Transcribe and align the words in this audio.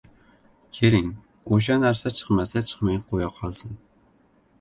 —Keling, 0.77 1.11
o‘sha 1.57 1.75
narsa 1.83 2.13
chiqmasa 2.21 2.63
chiqmay 2.71 2.99
qo‘ya 3.13 3.29
qolsin. 3.37 3.77